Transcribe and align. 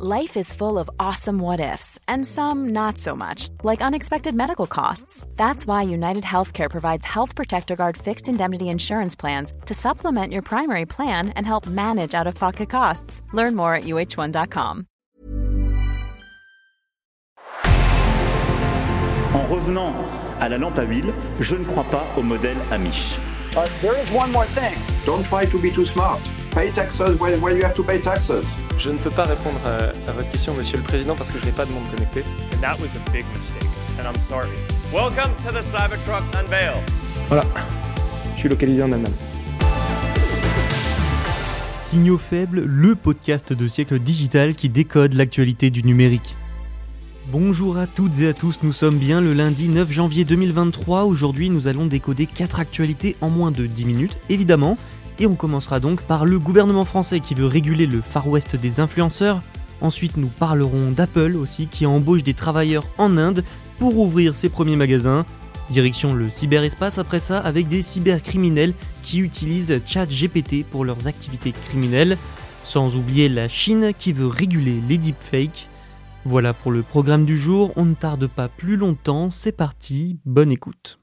Life 0.00 0.36
is 0.36 0.52
full 0.52 0.78
of 0.78 0.88
awesome 1.00 1.40
what 1.40 1.58
ifs, 1.58 1.98
and 2.06 2.24
some 2.24 2.68
not 2.68 2.98
so 2.98 3.16
much, 3.16 3.48
like 3.64 3.82
unexpected 3.82 4.32
medical 4.32 4.68
costs. 4.68 5.26
That's 5.34 5.66
why 5.66 5.82
United 5.82 6.22
Healthcare 6.22 6.70
provides 6.70 7.04
Health 7.04 7.34
Protector 7.34 7.74
Guard 7.74 7.96
fixed 7.96 8.28
indemnity 8.28 8.68
insurance 8.68 9.16
plans 9.16 9.52
to 9.66 9.74
supplement 9.74 10.32
your 10.32 10.42
primary 10.42 10.86
plan 10.86 11.30
and 11.30 11.44
help 11.44 11.66
manage 11.66 12.14
out 12.14 12.28
of 12.28 12.36
pocket 12.36 12.70
costs. 12.70 13.22
Learn 13.32 13.56
more 13.56 13.74
at 13.74 13.84
uh1.com. 13.84 14.86
En 19.34 19.48
revenant 19.48 19.94
à 20.38 20.48
la 20.48 20.58
lampe 20.58 20.78
à 20.78 20.84
huile, 20.84 21.12
je 21.40 21.56
ne 21.56 21.64
crois 21.64 21.90
pas 21.90 22.06
au 22.16 22.22
modèle 22.22 22.58
Amish. 22.70 23.18
Uh, 23.56 23.66
there 23.82 24.00
is 24.00 24.08
one 24.12 24.30
more 24.30 24.46
thing. 24.46 24.78
Don't 25.04 25.24
try 25.24 25.44
to 25.44 25.58
be 25.58 25.72
too 25.72 25.84
smart. 25.84 26.20
Pay 26.52 26.70
taxes 26.70 27.18
when, 27.18 27.40
when 27.40 27.56
you 27.56 27.64
have 27.64 27.74
to 27.74 27.82
pay 27.82 28.00
taxes. 28.00 28.46
Je 28.78 28.90
ne 28.90 28.96
peux 28.96 29.10
pas 29.10 29.24
répondre 29.24 29.58
à, 29.66 30.08
à 30.08 30.12
votre 30.12 30.30
question, 30.30 30.54
Monsieur 30.54 30.76
le 30.78 30.84
Président, 30.84 31.16
parce 31.16 31.32
que 31.32 31.38
je 31.40 31.44
n'ai 31.44 31.50
pas 31.50 31.64
de 31.64 31.72
monde 31.72 31.82
connecté. 31.90 32.20
And 32.54 32.60
that 32.60 32.76
was 32.80 32.94
a 32.94 33.10
big 33.10 33.24
mistake, 33.34 33.64
and 33.98 34.04
I'm 34.04 34.20
sorry. 34.22 34.48
Welcome 34.92 35.32
to 35.44 35.52
the 35.52 35.64
Cybertruck 35.64 36.22
Unveil. 36.32 36.80
Voilà, 37.26 37.42
je 38.36 38.40
suis 38.40 38.48
localisé 38.48 38.80
en 38.84 38.92
Allemagne. 38.92 39.12
Signaux 41.80 42.18
faibles, 42.18 42.60
le 42.60 42.94
podcast 42.94 43.52
de 43.52 43.66
siècle 43.66 43.98
digital 43.98 44.54
qui 44.54 44.68
décode 44.68 45.14
l'actualité 45.14 45.70
du 45.70 45.82
numérique. 45.82 46.36
Bonjour 47.32 47.78
à 47.78 47.88
toutes 47.88 48.20
et 48.20 48.28
à 48.28 48.32
tous, 48.32 48.60
nous 48.62 48.72
sommes 48.72 48.96
bien 48.96 49.20
le 49.20 49.34
lundi 49.34 49.68
9 49.68 49.90
janvier 49.90 50.24
2023. 50.24 51.02
Aujourd'hui, 51.02 51.50
nous 51.50 51.66
allons 51.66 51.86
décoder 51.86 52.26
4 52.26 52.60
actualités 52.60 53.16
en 53.20 53.28
moins 53.28 53.50
de 53.50 53.66
10 53.66 53.84
minutes, 53.84 54.18
évidemment. 54.30 54.78
Et 55.20 55.26
on 55.26 55.34
commencera 55.34 55.80
donc 55.80 56.02
par 56.02 56.24
le 56.24 56.38
gouvernement 56.38 56.84
français 56.84 57.20
qui 57.20 57.34
veut 57.34 57.46
réguler 57.46 57.86
le 57.86 58.00
Far 58.00 58.28
West 58.28 58.54
des 58.54 58.78
influenceurs. 58.78 59.42
Ensuite, 59.80 60.16
nous 60.16 60.28
parlerons 60.28 60.92
d'Apple 60.92 61.36
aussi 61.36 61.66
qui 61.66 61.86
embauche 61.86 62.22
des 62.22 62.34
travailleurs 62.34 62.86
en 62.98 63.16
Inde 63.16 63.44
pour 63.78 63.98
ouvrir 63.98 64.34
ses 64.34 64.48
premiers 64.48 64.76
magasins. 64.76 65.26
Direction 65.70 66.14
le 66.14 66.30
cyberespace 66.30 66.98
après 66.98 67.20
ça 67.20 67.38
avec 67.38 67.68
des 67.68 67.82
cybercriminels 67.82 68.74
qui 69.02 69.18
utilisent 69.18 69.80
ChatGPT 69.84 70.64
pour 70.64 70.84
leurs 70.84 71.06
activités 71.08 71.52
criminelles. 71.52 72.16
Sans 72.64 72.96
oublier 72.96 73.28
la 73.28 73.48
Chine 73.48 73.92
qui 73.96 74.12
veut 74.12 74.26
réguler 74.26 74.80
les 74.88 74.98
deepfakes. 74.98 75.68
Voilà 76.24 76.52
pour 76.52 76.70
le 76.70 76.82
programme 76.82 77.24
du 77.24 77.38
jour, 77.38 77.72
on 77.76 77.84
ne 77.84 77.94
tarde 77.94 78.26
pas 78.26 78.48
plus 78.48 78.76
longtemps, 78.76 79.30
c'est 79.30 79.52
parti, 79.52 80.18
bonne 80.26 80.52
écoute. 80.52 80.98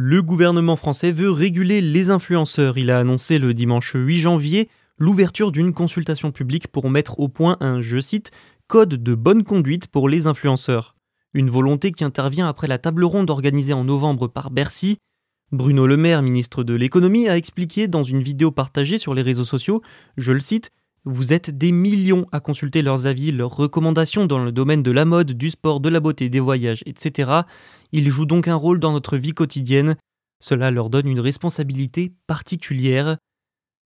Le 0.00 0.22
gouvernement 0.22 0.76
français 0.76 1.10
veut 1.10 1.32
réguler 1.32 1.80
les 1.80 2.10
influenceurs. 2.10 2.78
Il 2.78 2.92
a 2.92 3.00
annoncé 3.00 3.40
le 3.40 3.52
dimanche 3.52 3.96
8 3.96 4.20
janvier 4.20 4.68
l'ouverture 4.96 5.50
d'une 5.50 5.72
consultation 5.74 6.30
publique 6.30 6.68
pour 6.68 6.88
mettre 6.88 7.18
au 7.18 7.26
point 7.26 7.56
un, 7.58 7.80
je 7.80 7.98
cite, 7.98 8.30
code 8.68 8.90
de 8.90 9.14
bonne 9.16 9.42
conduite 9.42 9.88
pour 9.88 10.08
les 10.08 10.28
influenceurs. 10.28 10.94
Une 11.34 11.50
volonté 11.50 11.90
qui 11.90 12.04
intervient 12.04 12.46
après 12.46 12.68
la 12.68 12.78
table 12.78 13.02
ronde 13.02 13.28
organisée 13.28 13.72
en 13.72 13.82
novembre 13.82 14.28
par 14.28 14.52
Bercy. 14.52 14.98
Bruno 15.50 15.84
Le 15.84 15.96
Maire, 15.96 16.22
ministre 16.22 16.62
de 16.62 16.74
l'économie, 16.74 17.28
a 17.28 17.36
expliqué 17.36 17.88
dans 17.88 18.04
une 18.04 18.22
vidéo 18.22 18.52
partagée 18.52 18.98
sur 18.98 19.14
les 19.14 19.22
réseaux 19.22 19.44
sociaux, 19.44 19.82
je 20.16 20.30
le 20.30 20.38
cite, 20.38 20.70
Vous 21.10 21.32
êtes 21.32 21.48
des 21.56 21.72
millions 21.72 22.26
à 22.32 22.40
consulter 22.40 22.82
leurs 22.82 23.06
avis, 23.06 23.32
leurs 23.32 23.56
recommandations 23.56 24.26
dans 24.26 24.44
le 24.44 24.52
domaine 24.52 24.82
de 24.82 24.90
la 24.90 25.06
mode, 25.06 25.32
du 25.32 25.48
sport, 25.48 25.80
de 25.80 25.88
la 25.88 26.00
beauté, 26.00 26.28
des 26.28 26.38
voyages, 26.38 26.82
etc. 26.84 27.30
Ils 27.92 28.10
jouent 28.10 28.26
donc 28.26 28.46
un 28.46 28.54
rôle 28.54 28.78
dans 28.78 28.92
notre 28.92 29.16
vie 29.16 29.32
quotidienne. 29.32 29.96
Cela 30.38 30.70
leur 30.70 30.90
donne 30.90 31.08
une 31.08 31.18
responsabilité 31.18 32.12
particulière. 32.26 33.16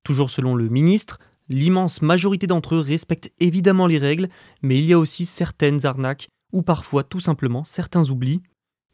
Toujours 0.02 0.30
selon 0.30 0.56
le 0.56 0.68
ministre, 0.68 1.20
l'immense 1.48 2.02
majorité 2.02 2.48
d'entre 2.48 2.74
eux 2.74 2.80
respectent 2.80 3.32
évidemment 3.38 3.86
les 3.86 3.98
règles, 3.98 4.28
mais 4.60 4.78
il 4.78 4.84
y 4.84 4.92
a 4.92 4.98
aussi 4.98 5.24
certaines 5.24 5.86
arnaques, 5.86 6.26
ou 6.52 6.62
parfois 6.62 7.04
tout 7.04 7.20
simplement 7.20 7.62
certains 7.62 8.10
oublis. 8.10 8.40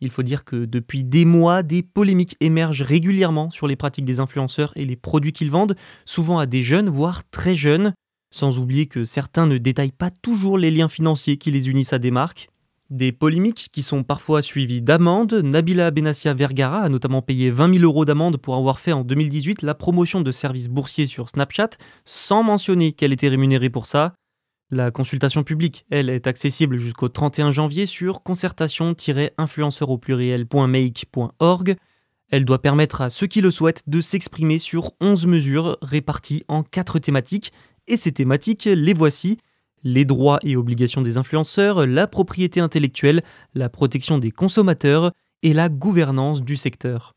Il 0.02 0.10
faut 0.10 0.22
dire 0.22 0.44
que 0.44 0.66
depuis 0.66 1.02
des 1.02 1.24
mois, 1.24 1.62
des 1.62 1.82
polémiques 1.82 2.36
émergent 2.40 2.82
régulièrement 2.82 3.48
sur 3.48 3.66
les 3.66 3.76
pratiques 3.76 4.04
des 4.04 4.20
influenceurs 4.20 4.74
et 4.76 4.84
les 4.84 4.96
produits 4.96 5.32
qu'ils 5.32 5.50
vendent, 5.50 5.76
souvent 6.04 6.38
à 6.38 6.44
des 6.44 6.62
jeunes, 6.62 6.90
voire 6.90 7.22
très 7.30 7.56
jeunes, 7.56 7.94
sans 8.30 8.58
oublier 8.58 8.86
que 8.86 9.04
certains 9.04 9.46
ne 9.46 9.58
détaillent 9.58 9.92
pas 9.92 10.10
toujours 10.10 10.58
les 10.58 10.70
liens 10.70 10.88
financiers 10.88 11.36
qui 11.36 11.50
les 11.50 11.68
unissent 11.68 11.92
à 11.92 11.98
des 11.98 12.10
marques. 12.10 12.48
Des 12.90 13.12
polémiques 13.12 13.68
qui 13.70 13.82
sont 13.82 14.02
parfois 14.02 14.40
suivies 14.40 14.80
d'amendes. 14.80 15.34
Nabila 15.34 15.90
Benassia 15.90 16.32
Vergara 16.32 16.80
a 16.80 16.88
notamment 16.88 17.20
payé 17.20 17.50
20 17.50 17.74
000 17.74 17.84
euros 17.84 18.06
d'amende 18.06 18.38
pour 18.38 18.54
avoir 18.54 18.80
fait 18.80 18.92
en 18.92 19.04
2018 19.04 19.60
la 19.60 19.74
promotion 19.74 20.22
de 20.22 20.30
services 20.30 20.68
boursiers 20.68 21.06
sur 21.06 21.28
Snapchat, 21.28 21.70
sans 22.06 22.42
mentionner 22.42 22.92
qu'elle 22.92 23.12
était 23.12 23.28
rémunérée 23.28 23.68
pour 23.68 23.84
ça. 23.84 24.14
La 24.70 24.90
consultation 24.90 25.44
publique, 25.44 25.86
elle, 25.90 26.10
est 26.10 26.26
accessible 26.26 26.76
jusqu'au 26.76 27.08
31 27.08 27.52
janvier 27.52 27.86
sur 27.86 28.22
concertation-influenceur 28.22 29.88
au. 29.90 30.00
Elle 32.30 32.44
doit 32.44 32.60
permettre 32.60 33.00
à 33.00 33.08
ceux 33.08 33.26
qui 33.26 33.40
le 33.40 33.50
souhaitent 33.50 33.82
de 33.86 34.02
s'exprimer 34.02 34.58
sur 34.58 34.92
11 35.00 35.26
mesures 35.26 35.78
réparties 35.80 36.44
en 36.48 36.62
4 36.62 36.98
thématiques. 36.98 37.52
Et 37.88 37.96
ces 37.96 38.12
thématiques, 38.12 38.66
les 38.66 38.94
voici 38.94 39.38
les 39.84 40.04
droits 40.04 40.38
et 40.42 40.56
obligations 40.56 41.02
des 41.02 41.18
influenceurs, 41.18 41.86
la 41.86 42.06
propriété 42.06 42.60
intellectuelle, 42.60 43.22
la 43.54 43.68
protection 43.68 44.18
des 44.18 44.30
consommateurs 44.30 45.12
et 45.42 45.52
la 45.52 45.68
gouvernance 45.68 46.42
du 46.42 46.56
secteur. 46.56 47.14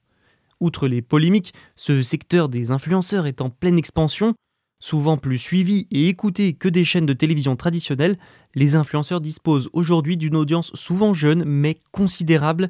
Outre 0.60 0.88
les 0.88 1.02
polémiques, 1.02 1.54
ce 1.76 2.02
secteur 2.04 2.48
des 2.48 2.72
influenceurs 2.72 3.26
est 3.26 3.42
en 3.42 3.50
pleine 3.50 3.80
expansion. 3.80 4.36
Souvent 4.80 5.18
plus 5.18 5.38
suivi 5.38 5.88
et 5.92 6.08
écouté 6.08 6.54
que 6.54 6.70
des 6.70 6.86
chaînes 6.86 7.06
de 7.06 7.14
télévision 7.14 7.56
traditionnelles, 7.56 8.18
les 8.56 8.76
influenceurs 8.76 9.22
disposent 9.22 9.70
aujourd'hui 9.74 10.18
d'une 10.18 10.36
audience 10.36 10.72
souvent 10.74 11.14
jeune 11.14 11.44
mais 11.46 11.78
considérable. 11.92 12.70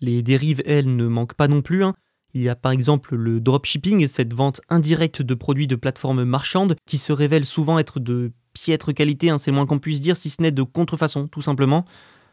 Les 0.00 0.22
dérives, 0.22 0.62
elles, 0.64 0.96
ne 0.96 1.06
manquent 1.06 1.34
pas 1.34 1.48
non 1.48 1.60
plus. 1.60 1.84
Hein. 1.84 1.94
Il 2.34 2.42
y 2.42 2.48
a 2.48 2.54
par 2.54 2.72
exemple 2.72 3.16
le 3.16 3.40
dropshipping, 3.40 4.06
cette 4.06 4.34
vente 4.34 4.60
indirecte 4.68 5.22
de 5.22 5.34
produits 5.34 5.66
de 5.66 5.76
plateformes 5.76 6.24
marchandes 6.24 6.76
qui 6.86 6.98
se 6.98 7.12
révèle 7.12 7.44
souvent 7.44 7.78
être 7.78 7.98
de 7.98 8.32
piètre 8.52 8.94
qualité, 8.94 9.30
hein, 9.30 9.38
c'est 9.38 9.52
moins 9.52 9.66
qu'on 9.66 9.78
puisse 9.78 10.00
dire, 10.00 10.16
si 10.16 10.30
ce 10.30 10.42
n'est 10.42 10.50
de 10.50 10.62
contrefaçon, 10.62 11.28
tout 11.28 11.42
simplement. 11.42 11.84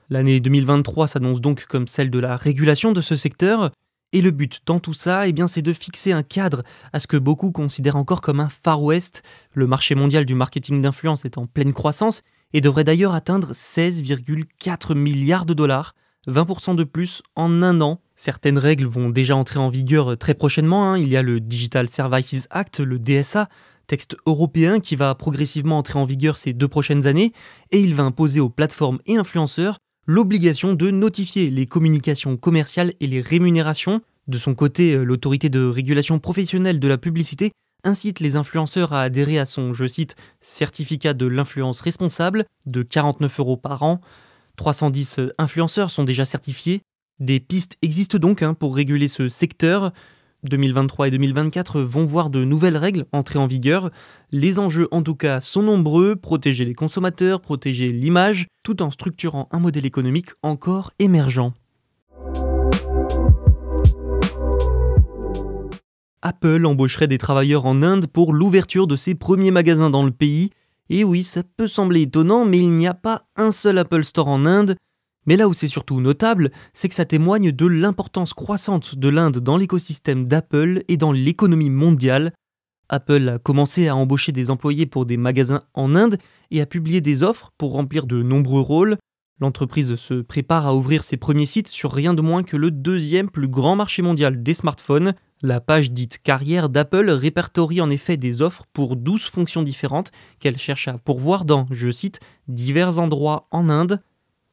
L'année 0.09 0.39
2023 0.39 1.07
s'annonce 1.07 1.41
donc 1.41 1.65
comme 1.65 1.87
celle 1.87 2.09
de 2.09 2.19
la 2.19 2.35
régulation 2.35 2.91
de 2.91 3.01
ce 3.01 3.15
secteur, 3.15 3.71
et 4.13 4.21
le 4.21 4.31
but 4.31 4.61
dans 4.65 4.79
tout 4.79 4.93
ça, 4.93 5.27
eh 5.27 5.33
c'est 5.47 5.61
de 5.61 5.73
fixer 5.73 6.13
un 6.13 6.23
cadre 6.23 6.63
à 6.93 6.99
ce 6.99 7.07
que 7.07 7.17
beaucoup 7.17 7.51
considèrent 7.51 7.97
encore 7.97 8.21
comme 8.21 8.39
un 8.39 8.47
Far 8.47 8.81
West. 8.81 9.21
Le 9.53 9.67
marché 9.67 9.95
mondial 9.95 10.25
du 10.25 10.33
marketing 10.33 10.81
d'influence 10.81 11.25
est 11.25 11.37
en 11.37 11.45
pleine 11.45 11.73
croissance 11.73 12.21
et 12.53 12.61
devrait 12.61 12.85
d'ailleurs 12.85 13.13
atteindre 13.13 13.51
16,4 13.51 14.95
milliards 14.95 15.45
de 15.45 15.53
dollars, 15.53 15.93
20% 16.27 16.75
de 16.75 16.83
plus 16.83 17.21
en 17.35 17.63
un 17.63 17.81
an. 17.81 18.01
Certaines 18.15 18.57
règles 18.57 18.85
vont 18.85 19.09
déjà 19.09 19.35
entrer 19.35 19.59
en 19.59 19.69
vigueur 19.69 20.17
très 20.17 20.33
prochainement. 20.33 20.91
Hein. 20.91 20.97
Il 20.97 21.09
y 21.09 21.17
a 21.17 21.21
le 21.21 21.39
Digital 21.39 21.87
Services 21.89 22.47
Act, 22.49 22.79
le 22.79 22.99
DSA, 22.99 23.49
texte 23.87 24.17
européen 24.25 24.79
qui 24.79 24.95
va 24.95 25.15
progressivement 25.15 25.77
entrer 25.77 25.97
en 25.97 26.05
vigueur 26.05 26.37
ces 26.37 26.53
deux 26.53 26.67
prochaines 26.67 27.07
années, 27.07 27.31
et 27.71 27.79
il 27.79 27.95
va 27.95 28.03
imposer 28.03 28.39
aux 28.39 28.49
plateformes 28.49 28.99
et 29.05 29.17
influenceurs 29.17 29.79
l'obligation 30.05 30.73
de 30.73 30.89
notifier 30.89 31.49
les 31.49 31.65
communications 31.65 32.37
commerciales 32.37 32.93
et 32.99 33.07
les 33.07 33.21
rémunérations. 33.21 34.01
De 34.27 34.37
son 34.37 34.55
côté, 34.55 34.95
l'autorité 34.95 35.49
de 35.49 35.65
régulation 35.65 36.19
professionnelle 36.19 36.79
de 36.79 36.87
la 36.87 36.97
publicité 36.97 37.51
incite 37.83 38.19
les 38.19 38.35
influenceurs 38.35 38.93
à 38.93 39.01
adhérer 39.01 39.39
à 39.39 39.45
son, 39.45 39.73
je 39.73 39.87
cite, 39.87 40.15
certificat 40.41 41.13
de 41.13 41.25
l'influence 41.25 41.81
responsable 41.81 42.45
de 42.65 42.83
49 42.83 43.39
euros 43.39 43.57
par 43.57 43.83
an. 43.83 44.01
310 44.57 45.31
influenceurs 45.37 45.89
sont 45.89 46.03
déjà 46.03 46.25
certifiés. 46.25 46.81
Des 47.19 47.39
pistes 47.39 47.77
existent 47.81 48.17
donc 48.17 48.43
hein, 48.43 48.53
pour 48.53 48.75
réguler 48.75 49.07
ce 49.07 49.29
secteur. 49.29 49.93
2023 50.43 51.07
et 51.07 51.11
2024 51.11 51.81
vont 51.81 52.05
voir 52.05 52.29
de 52.29 52.43
nouvelles 52.43 52.77
règles 52.77 53.05
entrer 53.11 53.39
en 53.39 53.47
vigueur. 53.47 53.89
Les 54.31 54.59
enjeux 54.59 54.87
en 54.91 55.01
tout 55.01 55.15
cas 55.15 55.41
sont 55.41 55.63
nombreux, 55.63 56.15
protéger 56.15 56.65
les 56.65 56.75
consommateurs, 56.75 57.41
protéger 57.41 57.91
l'image, 57.91 58.47
tout 58.63 58.83
en 58.83 58.91
structurant 58.91 59.47
un 59.51 59.59
modèle 59.59 59.85
économique 59.85 60.29
encore 60.43 60.91
émergent. 60.99 61.51
Apple 66.21 66.65
embaucherait 66.65 67.07
des 67.07 67.17
travailleurs 67.17 67.65
en 67.65 67.81
Inde 67.81 68.07
pour 68.07 68.33
l'ouverture 68.33 68.87
de 68.87 68.95
ses 68.95 69.15
premiers 69.15 69.51
magasins 69.51 69.89
dans 69.89 70.03
le 70.03 70.11
pays. 70.11 70.49
Et 70.89 71.03
oui, 71.03 71.23
ça 71.23 71.43
peut 71.43 71.67
sembler 71.67 72.01
étonnant, 72.03 72.45
mais 72.45 72.59
il 72.59 72.71
n'y 72.71 72.87
a 72.87 72.93
pas 72.93 73.27
un 73.35 73.51
seul 73.51 73.77
Apple 73.77 74.03
Store 74.03 74.27
en 74.27 74.45
Inde. 74.45 74.75
Mais 75.25 75.35
là 75.35 75.49
où 75.49 75.53
c'est 75.53 75.67
surtout 75.67 75.99
notable, 75.99 76.51
c'est 76.73 76.87
que 76.87 76.95
ça 76.95 77.05
témoigne 77.05 77.51
de 77.51 77.67
l'importance 77.67 78.33
croissante 78.33 78.95
de 78.95 79.09
l'Inde 79.09 79.39
dans 79.39 79.57
l'écosystème 79.57 80.25
d'Apple 80.25 80.83
et 80.87 80.95
dans 80.95 81.11
l'économie 81.11 81.69
mondiale. 81.69 82.31
Apple 82.89 83.27
a 83.27 83.37
commencé 83.37 83.89
à 83.89 83.95
embaucher 83.97 84.31
des 84.31 84.49
employés 84.49 84.85
pour 84.85 85.05
des 85.05 85.17
magasins 85.17 85.63
en 85.73 85.95
Inde 85.95 86.17
et 86.51 86.61
a 86.61 86.65
publié 86.65 87.01
des 87.01 87.23
offres 87.23 87.51
pour 87.57 87.73
remplir 87.73 88.05
de 88.07 88.23
nombreux 88.23 88.61
rôles. 88.61 88.97
L'entreprise 89.39 89.95
se 89.95 90.15
prépare 90.15 90.65
à 90.65 90.75
ouvrir 90.75 91.03
ses 91.03 91.17
premiers 91.17 91.45
sites 91.45 91.67
sur 91.67 91.91
rien 91.91 92.15
de 92.15 92.21
moins 92.21 92.41
que 92.41 92.57
le 92.57 92.71
deuxième 92.71 93.29
plus 93.29 93.47
grand 93.47 93.75
marché 93.75 94.01
mondial 94.01 94.41
des 94.41 94.55
smartphones. 94.55 95.13
La 95.43 95.61
page 95.61 95.91
dite 95.91 96.17
carrière 96.23 96.69
d'Apple 96.69 97.11
répertorie 97.11 97.79
en 97.79 97.91
effet 97.91 98.17
des 98.17 98.41
offres 98.41 98.65
pour 98.73 98.95
12 98.95 99.21
fonctions 99.25 99.61
différentes 99.61 100.11
qu'elle 100.39 100.57
cherche 100.57 100.87
à 100.87 100.97
pourvoir 100.97 101.45
dans, 101.45 101.67
je 101.69 101.91
cite, 101.91 102.19
divers 102.47 102.97
endroits 102.97 103.47
en 103.51 103.69
Inde. 103.69 104.01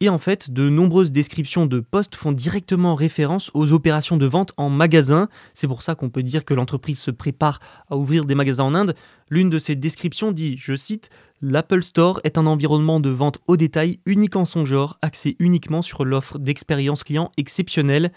Et 0.01 0.09
en 0.09 0.19
fait, 0.19 0.51
de 0.51 0.69
nombreuses 0.69 1.11
descriptions 1.11 1.65
de 1.65 1.79
postes 1.79 2.15
font 2.15 2.33
directement 2.33 2.93
référence 2.93 3.49
aux 3.53 3.71
opérations 3.71 4.17
de 4.17 4.25
vente 4.25 4.51
en 4.57 4.69
magasin. 4.69 5.29
C'est 5.53 5.69
pour 5.69 5.81
ça 5.81 5.95
qu'on 5.95 6.09
peut 6.09 6.21
dire 6.21 6.45
que 6.45 6.53
l'entreprise 6.53 6.99
se 6.99 7.11
prépare 7.11 7.59
à 7.89 7.97
ouvrir 7.97 8.25
des 8.25 8.35
magasins 8.35 8.65
en 8.65 8.75
Inde. 8.75 8.93
L'une 9.29 9.49
de 9.49 9.57
ces 9.57 9.75
descriptions 9.75 10.33
dit, 10.33 10.57
je 10.59 10.75
cite, 10.75 11.09
L'Apple 11.47 11.83
Store 11.83 12.21
est 12.23 12.39
un 12.39 12.47
environnement 12.47 12.99
de 12.99 13.11
vente 13.11 13.37
au 13.47 13.55
détail 13.55 13.99
unique 14.07 14.35
en 14.35 14.45
son 14.45 14.65
genre, 14.65 14.97
axé 15.03 15.35
uniquement 15.37 15.83
sur 15.83 16.03
l'offre 16.03 16.39
d'expérience 16.39 17.03
client 17.03 17.29
exceptionnelle. 17.37 18.11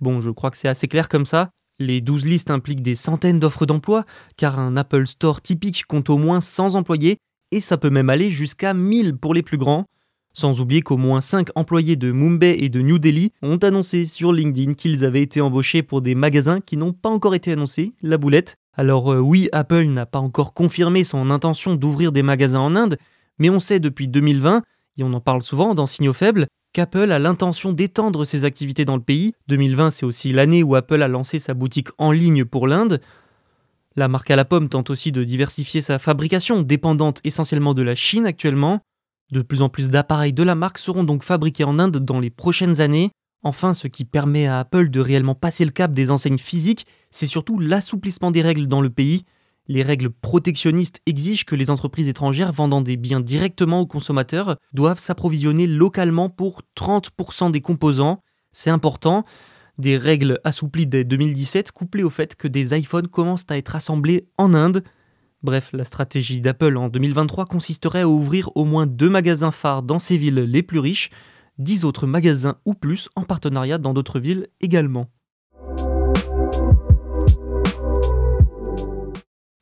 Bon, 0.00 0.20
je 0.20 0.30
crois 0.30 0.50
que 0.50 0.56
c'est 0.56 0.66
assez 0.66 0.88
clair 0.88 1.08
comme 1.08 1.26
ça. 1.26 1.50
Les 1.78 2.00
12 2.00 2.26
listes 2.26 2.50
impliquent 2.50 2.82
des 2.82 2.96
centaines 2.96 3.38
d'offres 3.38 3.66
d'emploi, 3.66 4.04
car 4.36 4.58
un 4.58 4.76
Apple 4.76 5.06
Store 5.06 5.40
typique 5.42 5.86
compte 5.86 6.10
au 6.10 6.18
moins 6.18 6.40
100 6.40 6.74
employés, 6.74 7.18
et 7.52 7.60
ça 7.60 7.76
peut 7.76 7.88
même 7.88 8.10
aller 8.10 8.32
jusqu'à 8.32 8.74
1000 8.74 9.16
pour 9.16 9.32
les 9.32 9.44
plus 9.44 9.58
grands. 9.58 9.84
Sans 10.38 10.60
oublier 10.60 10.82
qu'au 10.82 10.98
moins 10.98 11.22
5 11.22 11.48
employés 11.54 11.96
de 11.96 12.12
Mumbai 12.12 12.58
et 12.60 12.68
de 12.68 12.82
New 12.82 12.98
Delhi 12.98 13.32
ont 13.40 13.56
annoncé 13.56 14.04
sur 14.04 14.34
LinkedIn 14.34 14.74
qu'ils 14.74 15.02
avaient 15.02 15.22
été 15.22 15.40
embauchés 15.40 15.82
pour 15.82 16.02
des 16.02 16.14
magasins 16.14 16.60
qui 16.60 16.76
n'ont 16.76 16.92
pas 16.92 17.08
encore 17.08 17.34
été 17.34 17.52
annoncés, 17.52 17.94
la 18.02 18.18
boulette. 18.18 18.56
Alors 18.74 19.14
euh, 19.14 19.18
oui, 19.18 19.48
Apple 19.52 19.84
n'a 19.84 20.04
pas 20.04 20.18
encore 20.18 20.52
confirmé 20.52 21.04
son 21.04 21.30
intention 21.30 21.74
d'ouvrir 21.74 22.12
des 22.12 22.22
magasins 22.22 22.60
en 22.60 22.76
Inde, 22.76 22.98
mais 23.38 23.48
on 23.48 23.60
sait 23.60 23.80
depuis 23.80 24.08
2020, 24.08 24.62
et 24.98 25.02
on 25.02 25.14
en 25.14 25.22
parle 25.22 25.40
souvent 25.40 25.74
dans 25.74 25.86
Signaux 25.86 26.12
Faibles, 26.12 26.48
qu'Apple 26.74 27.12
a 27.12 27.18
l'intention 27.18 27.72
d'étendre 27.72 28.26
ses 28.26 28.44
activités 28.44 28.84
dans 28.84 28.96
le 28.96 29.02
pays. 29.02 29.32
2020, 29.48 29.90
c'est 29.90 30.04
aussi 30.04 30.34
l'année 30.34 30.62
où 30.62 30.74
Apple 30.74 31.00
a 31.00 31.08
lancé 31.08 31.38
sa 31.38 31.54
boutique 31.54 31.88
en 31.96 32.12
ligne 32.12 32.44
pour 32.44 32.66
l'Inde. 32.66 33.00
La 33.96 34.06
marque 34.06 34.30
à 34.30 34.36
la 34.36 34.44
pomme 34.44 34.68
tente 34.68 34.90
aussi 34.90 35.12
de 35.12 35.24
diversifier 35.24 35.80
sa 35.80 35.98
fabrication, 35.98 36.60
dépendante 36.60 37.22
essentiellement 37.24 37.72
de 37.72 37.80
la 37.80 37.94
Chine 37.94 38.26
actuellement. 38.26 38.82
De 39.32 39.42
plus 39.42 39.62
en 39.62 39.68
plus 39.68 39.90
d'appareils 39.90 40.32
de 40.32 40.42
la 40.42 40.54
marque 40.54 40.78
seront 40.78 41.04
donc 41.04 41.24
fabriqués 41.24 41.64
en 41.64 41.78
Inde 41.78 41.98
dans 41.98 42.20
les 42.20 42.30
prochaines 42.30 42.80
années. 42.80 43.10
Enfin, 43.42 43.74
ce 43.74 43.88
qui 43.88 44.04
permet 44.04 44.46
à 44.46 44.60
Apple 44.60 44.88
de 44.90 45.00
réellement 45.00 45.34
passer 45.34 45.64
le 45.64 45.70
cap 45.70 45.92
des 45.92 46.10
enseignes 46.10 46.38
physiques, 46.38 46.86
c'est 47.10 47.26
surtout 47.26 47.58
l'assouplissement 47.58 48.30
des 48.30 48.42
règles 48.42 48.66
dans 48.66 48.80
le 48.80 48.90
pays. 48.90 49.24
Les 49.68 49.82
règles 49.82 50.10
protectionnistes 50.10 51.00
exigent 51.06 51.44
que 51.44 51.56
les 51.56 51.70
entreprises 51.70 52.08
étrangères 52.08 52.52
vendant 52.52 52.80
des 52.80 52.96
biens 52.96 53.20
directement 53.20 53.80
aux 53.80 53.86
consommateurs 53.86 54.56
doivent 54.72 55.00
s'approvisionner 55.00 55.66
localement 55.66 56.28
pour 56.28 56.62
30% 56.76 57.50
des 57.50 57.60
composants. 57.60 58.22
C'est 58.52 58.70
important. 58.70 59.24
Des 59.78 59.98
règles 59.98 60.40
assouplies 60.44 60.86
dès 60.86 61.04
2017 61.04 61.72
couplées 61.72 62.04
au 62.04 62.10
fait 62.10 62.36
que 62.36 62.48
des 62.48 62.78
iPhones 62.78 63.08
commencent 63.08 63.46
à 63.48 63.58
être 63.58 63.74
assemblés 63.74 64.28
en 64.38 64.54
Inde. 64.54 64.84
Bref, 65.46 65.70
la 65.72 65.84
stratégie 65.84 66.40
d'Apple 66.40 66.76
en 66.76 66.88
2023 66.88 67.46
consisterait 67.46 68.00
à 68.00 68.08
ouvrir 68.08 68.50
au 68.56 68.64
moins 68.64 68.84
deux 68.84 69.08
magasins 69.08 69.52
phares 69.52 69.84
dans 69.84 70.00
ces 70.00 70.16
villes 70.16 70.40
les 70.40 70.64
plus 70.64 70.80
riches, 70.80 71.10
dix 71.58 71.84
autres 71.84 72.08
magasins 72.08 72.56
ou 72.64 72.74
plus 72.74 73.08
en 73.14 73.22
partenariat 73.22 73.78
dans 73.78 73.94
d'autres 73.94 74.18
villes 74.18 74.48
également. 74.60 75.06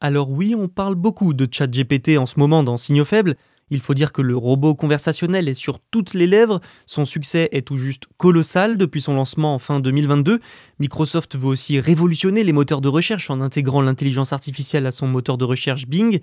Alors 0.00 0.31
oui, 0.31 0.54
on 0.58 0.69
parle 0.69 0.94
beaucoup 0.94 1.34
de 1.34 1.46
ChatGPT 1.50 2.16
en 2.16 2.25
ce 2.25 2.38
moment 2.38 2.62
dans 2.62 2.78
Signaux 2.78 3.04
Faibles, 3.04 3.36
il 3.70 3.81
faut 3.81 3.94
dire 3.94 4.12
que 4.12 4.22
le 4.22 4.37
robot 4.37 4.75
conversationnel 4.75 5.49
est 5.49 5.55
sur 5.55 5.78
toutes 5.78 6.14
les 6.14 6.26
lèvres, 6.26 6.61
son 6.87 7.05
succès 7.05 7.49
est 7.52 7.66
tout 7.66 7.78
juste 7.78 8.05
colossal 8.19 8.76
depuis 8.76 9.00
son 9.00 9.14
lancement 9.14 9.55
en 9.55 9.58
fin 9.58 9.81
2022. 9.81 10.40
Microsoft 10.78 11.37
veut 11.37 11.49
aussi 11.49 11.81
révolutionner 11.81 12.44
les 12.44 12.52
moteurs 12.52 12.81
de 12.81 12.88
recherche 12.88 13.31
en 13.31 13.40
intégrant 13.40 13.81
l'intelligence 13.81 14.32
artificielle 14.32 14.87
à 14.87 14.93
son 14.93 15.06
moteur 15.06 15.38
de 15.38 15.44
recherche 15.44 15.87
Bing. 15.87 16.20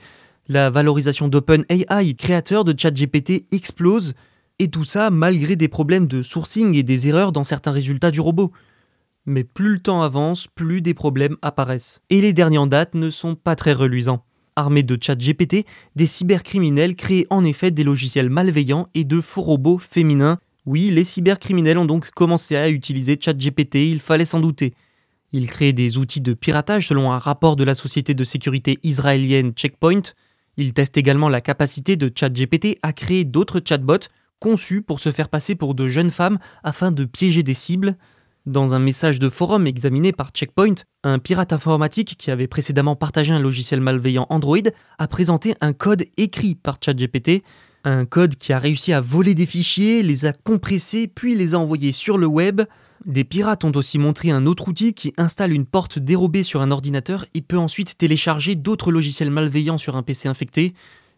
La 0.47 0.69
valorisation 0.69 1.27
d'OpenAI, 1.27 2.15
créateur 2.15 2.63
de 2.63 2.77
ChatGPT, 2.77 3.45
explose. 3.51 4.13
Et 4.59 4.69
tout 4.69 4.83
ça 4.83 5.09
malgré 5.09 5.55
des 5.55 5.67
problèmes 5.67 6.07
de 6.07 6.21
sourcing 6.21 6.75
et 6.75 6.83
des 6.83 7.07
erreurs 7.07 7.31
dans 7.31 7.43
certains 7.43 7.71
résultats 7.71 8.11
du 8.11 8.21
robot. 8.21 8.51
Mais 9.25 9.43
plus 9.43 9.73
le 9.73 9.79
temps 9.79 10.03
avance, 10.03 10.47
plus 10.47 10.81
des 10.81 10.93
problèmes 10.93 11.37
apparaissent. 11.41 12.01
Et 12.09 12.21
les 12.21 12.33
derniers 12.33 12.57
en 12.59 12.67
date 12.67 12.93
ne 12.93 13.09
sont 13.09 13.35
pas 13.35 13.55
très 13.55 13.73
reluisants. 13.73 14.23
Armés 14.55 14.83
de 14.83 14.97
chat 15.01 15.15
GPT, 15.15 15.65
des 15.95 16.05
cybercriminels 16.05 16.95
créent 16.95 17.27
en 17.29 17.43
effet 17.43 17.71
des 17.71 17.83
logiciels 17.83 18.29
malveillants 18.29 18.87
et 18.93 19.03
de 19.03 19.21
faux 19.21 19.41
robots 19.41 19.77
féminins. 19.77 20.39
Oui, 20.65 20.89
les 20.91 21.03
cybercriminels 21.03 21.77
ont 21.77 21.85
donc 21.85 22.11
commencé 22.11 22.55
à 22.55 22.69
utiliser 22.69 23.17
ChatGPT, 23.19 23.75
il 23.75 23.99
fallait 23.99 24.25
s'en 24.25 24.39
douter. 24.39 24.73
Ils 25.33 25.49
créent 25.49 25.73
des 25.73 25.97
outils 25.97 26.21
de 26.21 26.33
piratage 26.33 26.87
selon 26.87 27.11
un 27.11 27.17
rapport 27.17 27.55
de 27.55 27.63
la 27.63 27.75
société 27.75 28.13
de 28.13 28.23
sécurité 28.23 28.77
israélienne 28.83 29.53
Checkpoint. 29.53 30.01
Ils 30.57 30.73
testent 30.73 30.97
également 30.97 31.29
la 31.29 31.41
capacité 31.41 31.95
de 31.95 32.11
ChatGPT 32.13 32.77
à 32.83 32.91
créer 32.91 33.23
d'autres 33.23 33.61
chatbots 33.65 34.09
conçus 34.39 34.81
pour 34.81 34.99
se 34.99 35.11
faire 35.11 35.29
passer 35.29 35.55
pour 35.55 35.75
de 35.75 35.87
jeunes 35.87 36.09
femmes 36.09 36.39
afin 36.63 36.91
de 36.91 37.05
piéger 37.05 37.43
des 37.43 37.53
cibles. 37.53 37.95
Dans 38.47 38.73
un 38.73 38.79
message 38.79 39.19
de 39.19 39.29
forum 39.29 39.67
examiné 39.67 40.11
par 40.11 40.31
Checkpoint, 40.31 40.73
un 41.03 41.19
pirate 41.19 41.53
informatique 41.53 42.15
qui 42.17 42.31
avait 42.31 42.47
précédemment 42.47 42.95
partagé 42.95 43.31
un 43.31 43.39
logiciel 43.39 43.81
malveillant 43.81 44.25
Android 44.29 44.57
a 44.97 45.07
présenté 45.07 45.53
un 45.61 45.73
code 45.73 46.05
écrit 46.17 46.55
par 46.55 46.79
ChatGPT, 46.83 47.43
un 47.83 48.05
code 48.05 48.35
qui 48.37 48.51
a 48.51 48.57
réussi 48.57 48.93
à 48.93 49.01
voler 49.01 49.35
des 49.35 49.45
fichiers, 49.45 50.01
les 50.01 50.25
a 50.25 50.33
compressés 50.33 51.05
puis 51.07 51.35
les 51.35 51.53
a 51.53 51.59
envoyés 51.59 51.91
sur 51.91 52.17
le 52.17 52.25
web. 52.25 52.61
Des 53.05 53.23
pirates 53.23 53.63
ont 53.63 53.73
aussi 53.75 53.99
montré 53.99 54.31
un 54.31 54.47
autre 54.47 54.69
outil 54.69 54.95
qui 54.95 55.13
installe 55.17 55.53
une 55.53 55.67
porte 55.67 55.99
dérobée 55.99 56.43
sur 56.43 56.61
un 56.61 56.71
ordinateur 56.71 57.27
et 57.35 57.41
peut 57.41 57.59
ensuite 57.59 57.95
télécharger 57.99 58.55
d'autres 58.55 58.91
logiciels 58.91 59.29
malveillants 59.29 59.77
sur 59.77 59.95
un 59.95 60.03
PC 60.03 60.27
infecté. 60.27 60.73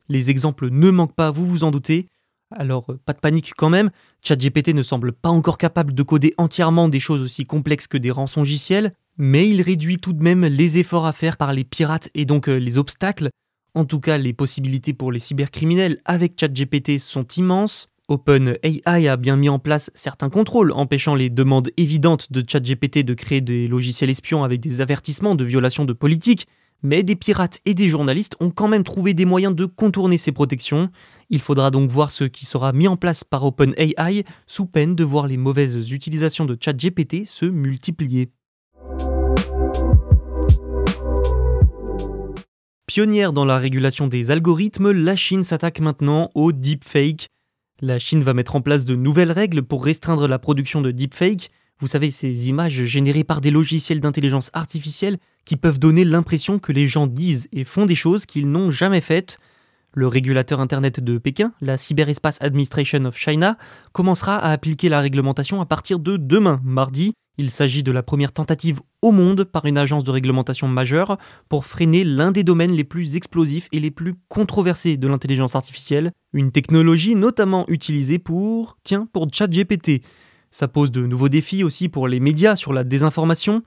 Les 0.10 0.30
exemples 0.30 0.69
ne 0.69 0.92
manquent 0.92 1.16
pas, 1.16 1.31
vous 1.31 1.48
vous 1.48 1.64
en 1.64 1.72
doutez. 1.72 2.08
Alors, 2.56 2.86
euh, 2.90 3.00
pas 3.06 3.14
de 3.14 3.20
panique 3.20 3.54
quand 3.56 3.70
même, 3.70 3.90
ChatGPT 4.22 4.74
ne 4.74 4.84
semble 4.84 5.12
pas 5.12 5.30
encore 5.30 5.58
capable 5.58 5.94
de 5.94 6.04
coder 6.04 6.34
entièrement 6.38 6.90
des 6.90 7.00
choses 7.00 7.22
aussi 7.22 7.46
complexes 7.46 7.88
que 7.88 7.98
des 7.98 8.12
rançongiciels, 8.12 8.94
mais 9.18 9.50
il 9.50 9.62
réduit 9.62 9.98
tout 9.98 10.14
de 10.14 10.24
même 10.24 10.46
les 10.46 10.78
efforts 10.78 11.06
à 11.06 11.12
faire 11.12 11.38
par 11.38 11.54
les 11.54 11.64
pirates 11.64 12.10
et 12.14 12.26
donc 12.26 12.50
euh, 12.50 12.58
les 12.58 12.78
obstacles. 12.78 13.30
En 13.76 13.86
tout 13.86 14.00
cas, 14.00 14.18
les 14.18 14.34
possibilités 14.34 14.94
pour 14.94 15.12
les 15.12 15.20
cybercriminels 15.20 16.00
avec 16.06 16.40
ChatGPT 16.40 17.00
sont 17.00 17.28
immenses. 17.38 17.88
OpenAI 18.10 18.82
a 18.86 19.18
bien 19.18 19.38
mis 19.38 19.50
en 19.50 19.60
place 19.60 19.90
certains 19.96 20.30
contrôles, 20.30 20.72
empêchant 20.74 21.16
les 21.16 21.30
demandes 21.30 21.72
évidentes 21.78 22.32
de 22.32 22.44
ChatGPT 22.48 23.00
de 23.00 23.14
créer 23.14 23.42
des 23.42 23.66
logiciels 23.66 24.10
espions 24.10 24.44
avec 24.44 24.60
des 24.60 24.82
avertissements 24.82 25.36
de 25.36 25.46
violation 25.46 25.86
de 25.86 25.94
politique, 25.94 26.48
mais 26.83 27.01
des 27.01 27.15
pirates 27.15 27.59
et 27.65 27.74
des 27.74 27.89
journalistes 27.89 28.35
ont 28.39 28.51
quand 28.51 28.68
même 28.68 28.83
trouvé 28.83 29.13
des 29.13 29.25
moyens 29.25 29.56
de 29.56 29.65
contourner 29.65 30.18
ces 30.18 30.31
protections. 30.31 30.90
Il 31.30 31.40
faudra 31.40 31.71
donc 31.71 31.90
voir 31.90 32.11
ce 32.11 32.25
qui 32.25 32.45
sera 32.45 32.73
mis 32.73 32.87
en 32.87 32.97
place 32.97 33.23
par 33.23 33.44
OpenAI 33.45 34.25
sous 34.45 34.66
peine 34.66 34.95
de 34.95 35.04
voir 35.04 35.25
les 35.25 35.37
mauvaises 35.37 35.92
utilisations 35.92 36.45
de 36.45 36.57
ChatGPT 36.59 37.25
se 37.25 37.45
multiplier. 37.45 38.30
Pionnière 42.85 43.33
dans 43.33 43.45
la 43.45 43.57
régulation 43.57 44.07
des 44.07 44.30
algorithmes, 44.30 44.92
la 44.92 45.16
Chine 45.16 45.44
s'attaque 45.44 45.80
maintenant 45.80 46.30
au 46.35 46.52
deepfake. 46.52 47.30
La 47.81 47.97
Chine 47.97 48.23
va 48.23 48.33
mettre 48.33 48.56
en 48.56 48.61
place 48.61 48.85
de 48.85 48.95
nouvelles 48.95 49.31
règles 49.31 49.63
pour 49.63 49.83
restreindre 49.83 50.28
la 50.28 50.37
production 50.37 50.81
de 50.81 50.92
deepfake, 50.92 51.49
vous 51.80 51.87
savez, 51.87 52.11
ces 52.11 52.49
images 52.49 52.83
générées 52.83 53.23
par 53.25 53.42
des 53.42 53.52
logiciels 53.52 53.99
d'intelligence 53.99 54.52
artificielle 54.54 55.18
qui 55.45 55.57
peuvent 55.57 55.80
donner 55.80 56.04
l'impression 56.04 56.59
que 56.59 56.71
les 56.71 56.88
gens 56.88 57.07
disent 57.07 57.47
et 57.52 57.64
font 57.64 57.85
des 57.85 57.95
choses 57.95 58.26
qu'ils 58.26 58.50
n'ont 58.50 58.71
jamais 58.71 59.02
faites. 59.02 59.40
Le 59.95 60.07
régulateur 60.07 60.59
Internet 60.59 61.00
de 61.00 61.18
Pékin, 61.19 61.54
la 61.62 61.78
Cyberespace 61.78 62.42
Administration 62.42 63.06
of 63.06 63.18
China, 63.18 63.57
commencera 63.92 64.38
à 64.38 64.52
appliquer 64.52 64.90
la 64.90 65.02
réglementation 65.02 65.62
à 65.62 65.66
partir 65.66 66.00
de 66.00 66.18
demain, 66.18 66.59
mardi. 66.64 67.14
Il 67.38 67.50
s'agit 67.50 67.83
de 67.83 67.92
la 67.92 68.04
première 68.04 68.31
tentative 68.31 68.80
au 69.02 69.12
monde 69.12 69.44
par 69.44 69.66
une 69.66 69.78
agence 69.78 70.04
de 70.04 70.12
réglementation 70.12 70.68
majeure 70.68 71.18
pour 71.50 71.66
freiner 71.66 72.04
l'un 72.04 72.31
des 72.31 72.44
domaines 72.44 72.73
les 72.73 72.83
plus 72.83 73.16
explosifs 73.16 73.68
et 73.71 73.80
les 73.80 73.92
plus 73.92 74.16
controversés 74.30 74.97
de 74.97 75.07
l'intelligence 75.07 75.56
artificielle, 75.56 76.12
une 76.33 76.52
technologie 76.52 77.16
notamment 77.16 77.66
utilisée 77.68 78.19
pour, 78.19 78.78
tiens, 78.83 79.07
pour 79.12 79.28
ChatGPT. 79.31 80.04
Ça 80.52 80.68
pose 80.68 80.92
de 80.92 81.06
nouveaux 81.06 81.30
défis 81.30 81.64
aussi 81.64 81.90
pour 81.90 82.07
les 82.07 82.19
médias 82.19 82.56
sur 82.56 82.73
la 82.73 82.83
désinformation. 82.83 83.64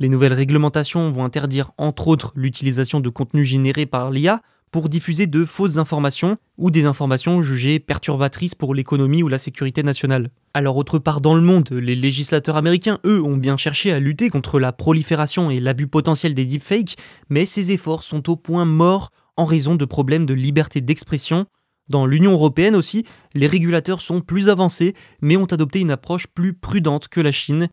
Les 0.00 0.08
nouvelles 0.08 0.32
réglementations 0.32 1.12
vont 1.12 1.26
interdire 1.26 1.72
entre 1.76 2.08
autres 2.08 2.32
l'utilisation 2.34 3.00
de 3.00 3.10
contenus 3.10 3.46
générés 3.46 3.84
par 3.84 4.10
l'IA 4.10 4.40
pour 4.70 4.88
diffuser 4.88 5.26
de 5.26 5.44
fausses 5.44 5.76
informations 5.76 6.38
ou 6.56 6.70
des 6.70 6.86
informations 6.86 7.42
jugées 7.42 7.80
perturbatrices 7.80 8.54
pour 8.54 8.74
l'économie 8.74 9.22
ou 9.22 9.28
la 9.28 9.36
sécurité 9.36 9.82
nationale. 9.82 10.30
Alors 10.54 10.78
autre 10.78 10.98
part 10.98 11.20
dans 11.20 11.34
le 11.34 11.42
monde, 11.42 11.68
les 11.70 11.96
législateurs 11.96 12.56
américains, 12.56 12.98
eux, 13.04 13.22
ont 13.22 13.36
bien 13.36 13.58
cherché 13.58 13.92
à 13.92 14.00
lutter 14.00 14.30
contre 14.30 14.58
la 14.58 14.72
prolifération 14.72 15.50
et 15.50 15.60
l'abus 15.60 15.86
potentiel 15.86 16.32
des 16.32 16.46
deepfakes, 16.46 16.96
mais 17.28 17.44
ces 17.44 17.70
efforts 17.70 18.02
sont 18.02 18.30
au 18.30 18.36
point 18.36 18.64
mort 18.64 19.10
en 19.36 19.44
raison 19.44 19.74
de 19.74 19.84
problèmes 19.84 20.24
de 20.24 20.34
liberté 20.34 20.80
d'expression 20.80 21.44
Dans 21.90 22.06
l'Union 22.06 22.32
européenne 22.32 22.74
aussi, 22.74 23.04
les 23.34 23.48
régulateurs 23.48 24.00
sont 24.00 24.22
plus 24.22 24.48
avancés, 24.48 24.94
mais 25.20 25.36
ont 25.36 25.44
adopté 25.44 25.80
une 25.80 25.90
approche 25.90 26.26
plus 26.26 26.54
prudente 26.54 27.08
que 27.08 27.20
la 27.20 27.32
Chine. 27.32 27.68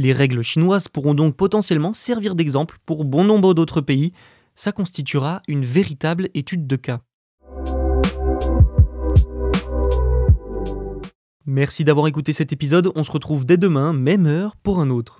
Les 0.00 0.14
règles 0.14 0.40
chinoises 0.40 0.88
pourront 0.88 1.12
donc 1.12 1.36
potentiellement 1.36 1.92
servir 1.92 2.34
d'exemple 2.34 2.78
pour 2.86 3.04
bon 3.04 3.22
nombre 3.22 3.52
d'autres 3.52 3.82
pays. 3.82 4.14
Ça 4.54 4.72
constituera 4.72 5.42
une 5.46 5.62
véritable 5.62 6.30
étude 6.32 6.66
de 6.66 6.76
cas. 6.76 7.02
Merci 11.44 11.84
d'avoir 11.84 12.06
écouté 12.06 12.32
cet 12.32 12.50
épisode, 12.50 12.90
on 12.94 13.04
se 13.04 13.12
retrouve 13.12 13.44
dès 13.44 13.58
demain, 13.58 13.92
même 13.92 14.24
heure, 14.24 14.56
pour 14.56 14.80
un 14.80 14.88
autre. 14.88 15.19